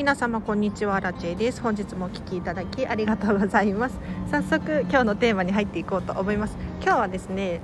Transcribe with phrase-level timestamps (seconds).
[0.00, 0.98] 皆様こんにちは。
[0.98, 1.60] ラチェです。
[1.60, 3.98] 本日もお聞きいただきありがとうございます。
[4.30, 6.56] 早速今日のテーマに入っていこうと思います。
[6.82, 7.60] 今日はですね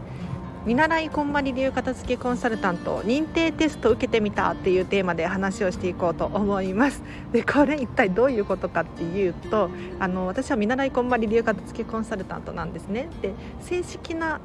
[0.67, 7.03] 見習いこんまり流片付けコンサルタント認定テスト受けてみたっていうテーマで話をしていこうと思います。
[7.32, 13.09] でこれ一体どういうことかっていうとあの私は見習いこんまり流片付けコンサルタントなんですね。
[13.23, 13.32] で
[13.62, 14.43] 正式な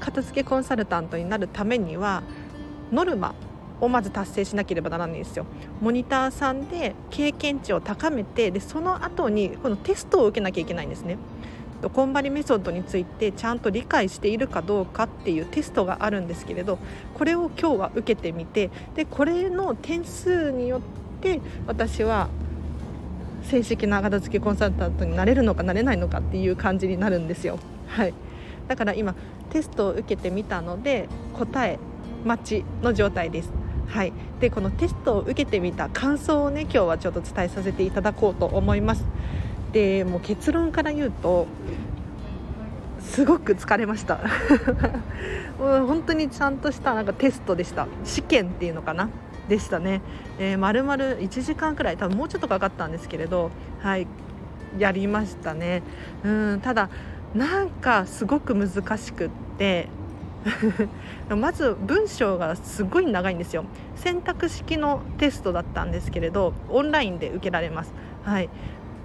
[0.00, 2.22] 片付けコンサルタントになるためには
[2.90, 3.34] ノルマ
[3.82, 5.44] をまず達成しなければならないんですよ
[5.80, 11.18] モニターさんで経験値を高めてでその後にこのテストを受けなきゃいけないんですね
[11.92, 16.78] コンバリメソッドについてちゃんと理解しているかどうかっていうテストがあるんですけれど
[17.14, 20.80] これを今日は受けてみてでこれの点数によっ
[21.20, 22.28] て私は
[23.42, 27.58] 正式な片付けコンサルタントになれるのかなれないのかっていう感じになるんですよ。
[27.88, 28.14] はい、
[28.68, 29.16] だから今
[29.50, 31.80] テストを受けてみたので答え
[32.24, 33.61] 待ちの状態です。
[33.92, 39.04] はい、でこのテストを受けてみた感想をね今日はちょっと伝えさせていただこうと思います。
[39.72, 41.46] でもう結論から言うと
[43.00, 44.18] すごく疲れました。
[45.60, 47.86] もう本当にちゃんとしたなんかテストでした。
[48.02, 49.10] 試験っていうのかな？
[49.48, 50.00] でしたね、
[50.38, 54.06] えー、丸々1時間くらい多分もうちょっとかかったんですけれどはい。
[54.78, 55.82] やりましたね。
[56.24, 56.88] うんただ
[57.34, 59.88] なんかすごく難しくって
[61.36, 63.64] まず文章がすごい長いんですよ。
[63.94, 67.92] 選択式のテストだったんですけれどオンラインで受けられます。
[68.24, 68.48] はい。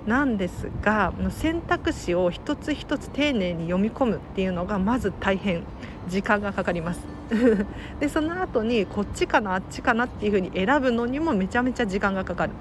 [0.05, 5.63] なんですが選択肢を一つ一つ丁寧に読み込むっていうのがまず大変。
[6.07, 7.05] 時間がかかります。
[7.99, 12.51] でその後にこっちかなあっちかなっていう風に選ぶのにもめちゃめちゃ時間がかかる。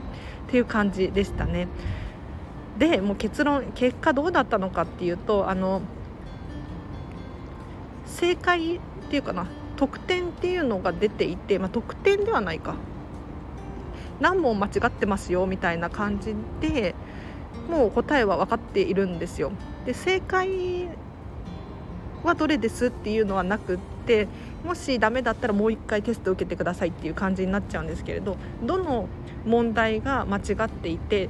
[0.48, 1.68] っていう感じでしたね。
[2.78, 5.80] でもう結論結果どうだったのかっていうとあの
[8.17, 12.77] 正解っていうかな得点っていうのが出ていて、まあ、得点ではないか
[14.20, 16.95] 何問間違ってますよみたいな感じで
[17.68, 19.52] もう答えは分かっているんですよ。
[19.85, 20.89] で正解
[22.23, 24.29] はどれですっていうのはなくって
[24.64, 29.08] もしダメだったらもう一回テスト受けてくださいっていう感じになっちゃうんですけれどどの
[29.45, 31.29] 問題が間違っていてっ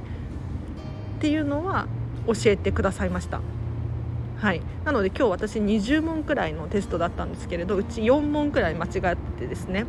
[1.19, 1.87] ていうのは
[2.27, 3.41] 教えてくださいました。
[4.37, 9.85] はい、なので今日私20問くらいのテストだったんですけれどうち4問くらい間違ってですね。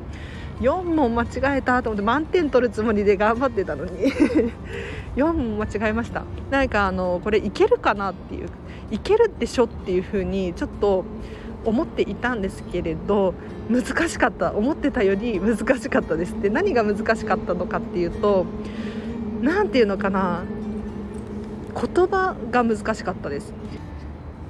[0.60, 4.10] 4問間違えたと思って満点取るつもりで頑張ってたのに。
[5.16, 6.24] 4問間違えました。
[6.50, 8.48] なんかあのこれいけるかなっていう
[8.90, 11.04] いけるでしょっていう風にちょっと
[11.66, 13.34] 思っていたんですけれど
[13.68, 14.52] 難しかった。
[14.54, 16.32] 思ってたより難しかったです。
[16.40, 18.46] で何が難しかったのかっていうと
[19.42, 20.42] 何ていうのかな。
[21.74, 23.52] 言葉が難しかったです。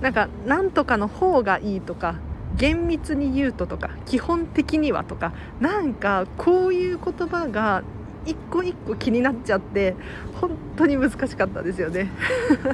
[0.00, 2.16] なんかなんとかの方がいいとか
[2.56, 7.82] 厳密に言うととか基本的にはとかなんかこういう言葉が
[8.26, 9.94] 一個一個気になっちゃって
[10.40, 12.10] 本当に難しかったですよね。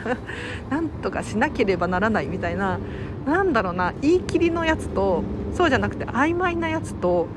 [0.68, 2.78] なんとかしなければならないみたいな
[3.26, 7.28] なんだろうな言い切りのやつとそうじゃなくて曖昧なやつと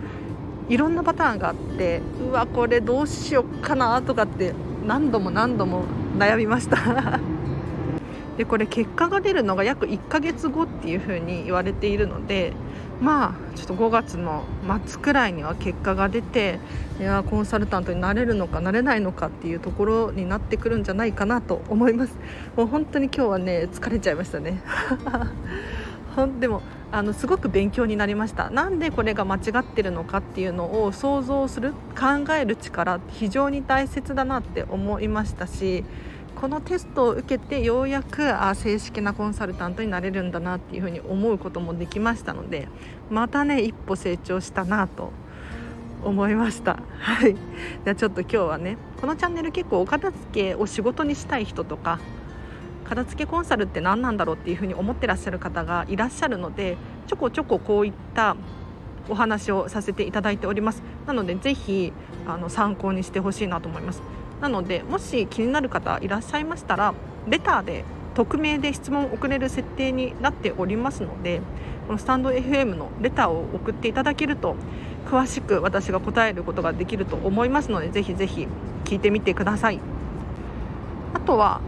[0.70, 4.54] いろんなパターンがあってうわこれどうしよっかなとかって
[4.86, 5.84] 何度も何度も
[6.18, 7.20] 悩みました。
[8.38, 12.54] でこれ結果が出るのが約1ヶ月後っていう風に言われているので
[13.02, 14.44] まあちょっと5月の
[14.86, 16.60] 末くらいには結果が出て
[17.00, 22.16] いやコンサルタントになれるのかなれないのかっていうところになってくるんじゃないかなと思います。
[22.56, 24.62] もう本当に今日はね疲れちゃいましたね。
[26.40, 28.50] でもあのすごく勉強になりました。
[28.50, 35.84] なんでこれが間違ってるのかっていうのを想像する考える力非常に大切だなって思いましたし
[36.40, 42.68] このテストを受けてようやくあ正式なコンサルタントになれるんだなっていうふうに思うこともできましたので
[43.10, 45.12] またね一歩成長したなと
[46.04, 46.78] 思いました。
[47.00, 47.34] はい。
[47.34, 52.00] じゃあちょっと今日はねこのチャンネル結構お片付けを仕事にしたい人とか
[52.86, 56.78] 片付けコンサルって何なんだろうっていうふうに思ってらっしゃる方がいらっしゃるので
[57.08, 58.38] ちょこちょここういった
[59.10, 60.84] お話をさせていただいております。
[61.08, 61.92] なのでぜひ
[62.28, 64.04] あの参考にしてほしいなと思います。
[64.42, 66.94] なのでもし気になる方いらっしゃいましたら
[67.28, 71.42] レターで匿名で質問を送れる設定になっておりますので
[71.88, 74.56] このスタンド FM のレターを送っていただけると
[75.08, 78.48] 詳しく私が答えることができると思いますのでぜひぜひ
[78.86, 79.80] 聞いてみてください。
[81.14, 81.62] あとは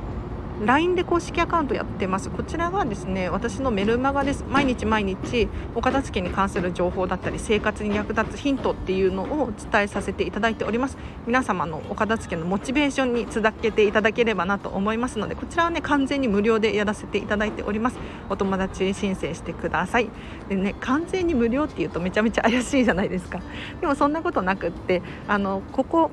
[0.66, 2.30] LINE で公式アカウントやってます。
[2.30, 4.44] こちらがですね私のメルマガです。
[4.50, 10.98] 毎日毎日お片付けに関する情報だったり生活に役立つヒントっていうのをお伝えさせていただいております。
[11.26, 17.98] 皆様のお片付けのモチベーションにつなげていただければなと思いますのでこちらはね完全に無料でやらせていただいております。
[18.30, 20.10] お友達申請してください。
[20.50, 23.40] でね完全に無料っていうとめちゃめちゃ怪しいじゃないですか。
[23.80, 26.12] でもそんなことなくってあのここ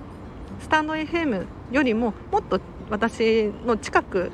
[0.61, 2.61] スタンド FM よりももっと
[2.91, 4.31] 私の近く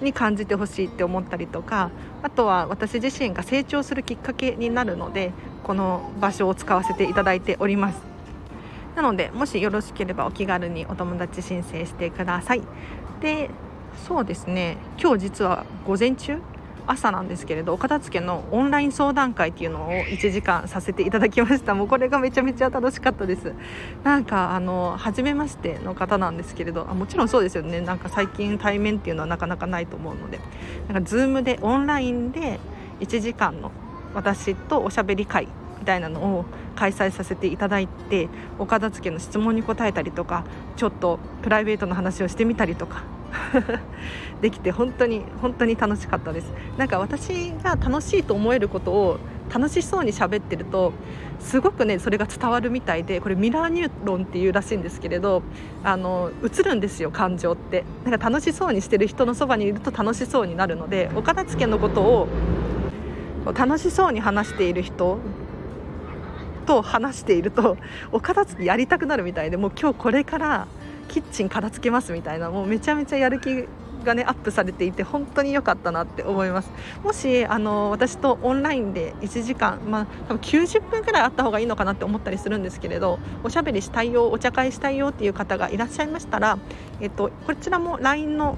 [0.00, 1.90] に感じてほしいって思ったりとか
[2.22, 8.00] あとは私自身が成長するきっかけになるのでこの場所を使わせていただいております。
[8.96, 12.62] なのでもしよろしければお気軽にお友達申請してください。
[13.20, 13.48] で
[14.06, 14.76] そうですね。
[15.00, 16.38] 今日実は午前中
[16.86, 21.74] 朝なんですけれどお片付けのオンライン相談会っていうのを1時間させていただきました。
[21.74, 23.52] もうこれがめちゃめちゃ楽しかったです。
[24.04, 27.80] なんかあの初めましての方なんですけれどあもちろんそうですよね。
[27.80, 30.40] なんか最近対面っていうのはなかなかないと思うので。
[30.88, 32.58] なんか Zoom でオンラインで
[33.00, 33.70] 1時間の
[34.14, 35.48] 私とおしゃべり会
[35.78, 36.44] みたいなのを
[36.76, 40.44] 開催させていただいてお片付けの質問に答えたりとか
[40.76, 43.02] ちょっとプライベートの話をしてみたりとか
[44.40, 46.52] できて本当に本当に楽しかったです。
[46.76, 49.18] なんか私が楽しいと思えることを
[49.52, 50.92] 楽しそうに喋ってると
[51.38, 55.42] すごくねそれが伝わるみたいでこれミラーニューロンっていうらしいんですけれど
[55.84, 57.84] あの映るんですよ感情って。
[58.04, 62.28] なんか楽しそうにしてる人のそばにいると楽しそうになるのでお片付けのことを
[63.54, 65.18] 楽しそうに話している人
[66.66, 67.76] と話していると
[68.12, 70.68] お片付けやりたくなるみたいでもう今日これから
[71.12, 73.68] キッチン片付けますみたいなもうめちゃめちゃやる気
[74.02, 76.70] がねアップされていて本当に良かったなって思います。
[77.04, 86.58] もしあの私とオンラインで1時間まあ多分90分くらいあった方がいいのかなって思ったりするんですけれどおしゃべりしたいよお茶会したいよっていう方がいらっしゃいましたら、
[87.00, 88.56] えっと、こちらも LINE の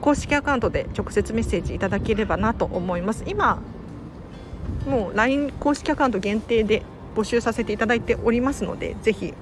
[0.00, 3.24] 公式アカウントで直接メッセージいただければなと思います。
[3.26, 3.60] 今
[4.88, 6.82] もう LINE 公式アカウント限定で
[7.14, 9.32] 募集させていただいておりますのでぜひ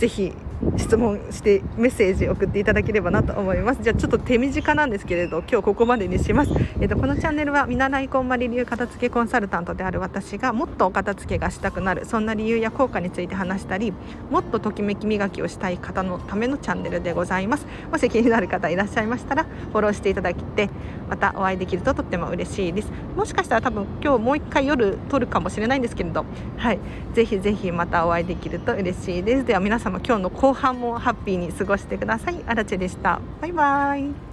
[0.00, 0.32] ぜひ
[0.76, 3.82] 質問してメッセージ送っていただければなと思います。
[3.82, 13.92] じゃあちょっと手短なんですけれど今日ここまでにします、えーと、このチャンネルは見習いこんまり流片付けコンサルタントである私がもっとお片付けがしたくなるそんな理由や効果について話したり
[14.30, 17.66] もっとときめき磨きをしたい方のためのチャンネルでございます。
[17.90, 20.68] もし気になる方いらっしゃいましたらフォローしていただいて
[21.08, 22.92] またお会いできるととっても嬉しいです。
[23.16, 26.24] もしかしたら多分今日もう一回夜撮るかもしれないんですけれど
[26.56, 26.78] はい。
[27.14, 29.44] ぜひぜひまたお会いできると嬉しいです。
[29.44, 32.42] では皆様今日の後半もハッピーに過ごしてください。
[32.44, 33.20] アラチェでした。
[33.40, 34.29] バイバイ。